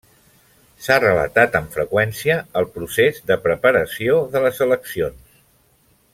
[0.85, 5.39] S'ha relatat amb freqüència el procés de preparació de les eleccions.